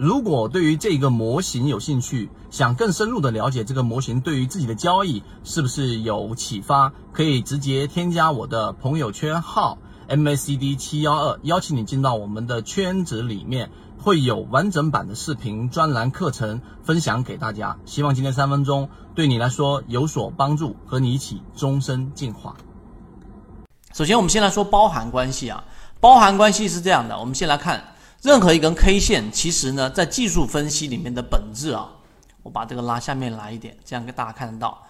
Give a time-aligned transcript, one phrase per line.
[0.00, 9.76] 如果对于这个模型有兴趣，想更深入的了解这个模型对于自己的交易是不是有启发，可以直接添加我的朋友圈号
[10.08, 17.76] MACD 七幺二，邀请你进到我们的圈子里面，会有完整版的视频专栏课程分享给大家。
[17.84, 22.56] 希望今天三分钟对你来说有所帮助，和你一起终身进化。
[23.92, 25.62] 首先，我们先来说包含关系啊，
[26.00, 27.84] 包含关系是这样的，我们先来看。
[28.22, 31.88] 任何一根 K 线，其实呢，在技术分析里面的本质啊，
[32.42, 34.82] 我把这个拉下面来一点，这样给大家看得到。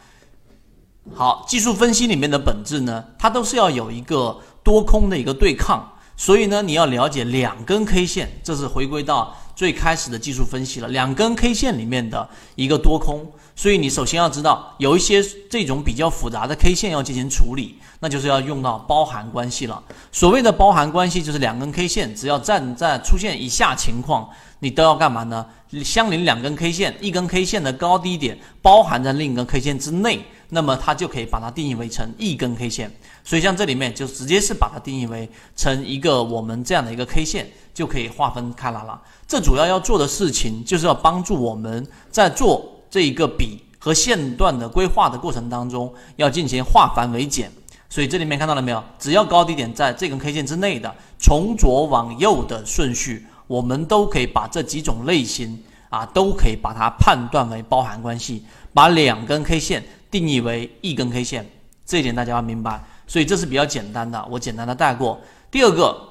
[1.15, 10.89] 好，技术分析里面的本质呢，它都是要有一个多空的一个对抗，所以呢，你要了解两根 K 线，这是回归到最开始的技术分析了。
[10.89, 17.77] 两根 K 线里面的一个多空，所以你首先要知道，有一些这种比较复杂的 K 线要进行处理。
[18.03, 19.83] 那就是要用到包含关系了。
[20.11, 24.27] 所谓的包含关系，就是两根 K 线只要站在出现以下情况，
[24.61, 25.45] 你都要干嘛呢？
[25.85, 32.93] 相邻两根 K 线，一根 K 线的高低点包含在另一根 K 线之内，那么它就可以把它定义为成一根 K 线。
[33.25, 39.01] 所以像这里面就直接是把它定义为成一个我们这样的一个 K 线，就可以划分开来了。
[39.27, 47.51] 这主要要做的事情，就是要帮助我们在做这一个笔和线段的规划的过程当中，要进行化繁为简。
[47.89, 48.83] 所以这里面看到了没有？
[48.99, 61.51] 只要高低点在这根 K 线之内的，从左往右的顺序，我们都可以把这几种类型啊，都可以把它判断为包含关系，把两根 K 线定义为一根 K 线，
[61.87, 62.83] 这一点大家要明白。
[63.07, 65.21] 所以这是比较简单的，我简单的带过。
[65.51, 66.09] 第二个，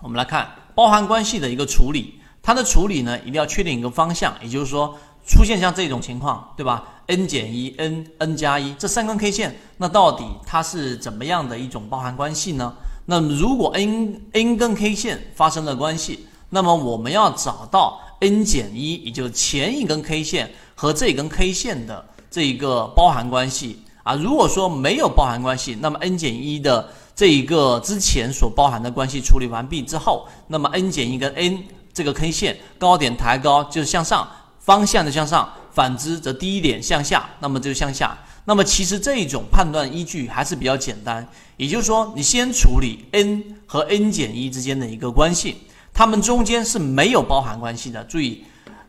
[0.00, 4.98] 我们来看包含关系的一个处理，它的处理呢，一定要确定一个方向，也就是说。
[5.24, 12.74] 出现像这种情况，对吧？n 减一，n，n 加一，这三根 K 线，那到底它是怎么样的一种包含关系呢？
[13.06, 24.14] 那如果 n，n 根 K 线发生了关系，那么我们要找到 n 减一，也就是前一根 K 线和这根 K 线的这一个包含关系啊。
[24.14, 34.28] 如果说没有包含关系，那么 n 减一的这一个之前所包含的关系处理完毕之后，那么 n 减一跟 n 这个 K 线高点抬高就是向上。
[34.64, 38.16] 方向的向上，反之则低一点向下，那么就向下。
[38.44, 41.26] 那么其实这一种判断依据还是比较简单，
[41.56, 45.56] 也就是说，你先处理 n 和 n 减一之间的一个关系，
[45.92, 48.04] 它们中间是没有包含关系的。
[48.04, 48.44] 注意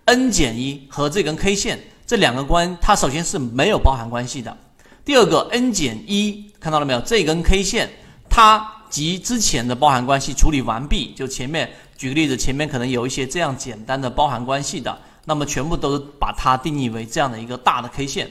[0.06, 4.56] ，n 减一和这根 K 线这两个关，它首先是没有包含关系的。
[5.06, 7.02] 第二个，n 减一看到了没有？
[7.02, 7.90] 这根 K 线
[8.30, 14.98] 它及之前的包含关系处理完毕，就前面举个例子，前面可能有一些这样简单的包含关系的。
[15.26, 18.30] 那么全部都把它定义为这样的一个大的 K 线，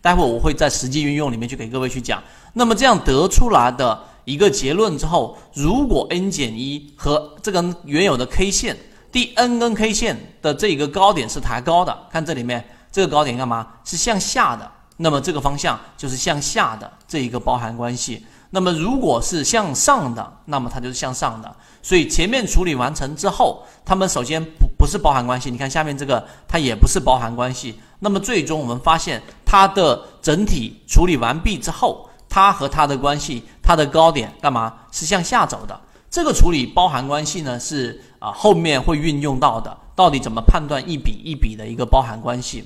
[0.00, 2.20] 待会我会在实际运用里面去给各位去讲。
[2.52, 8.76] 那么这样得出来的一个结论之后，如果 n 减一和这根原有的 K 线
[9.12, 13.66] 第 n 根 K 线的这个高点是抬高的，看这里面这个高点干嘛？
[13.82, 18.24] 是向下的，那么这个方向就是向下的这一个包含关系。
[18.50, 21.56] 那么如果是向上的，那么它就是向上的。
[21.80, 25.50] 所以前面处理完成之后，它们首先不不是包含关系。
[25.50, 27.80] 你看下面这个，它也不是包含关系。
[28.00, 35.80] 那么最终我们发现，它的整体处理完毕之后，它和它的关系，它的高点干嘛是向下走的？
[36.10, 39.74] 这个处理包含关系呢，是啊后面会运用到的。
[39.94, 42.64] 到底怎么判断一笔一笔的一个包含关系？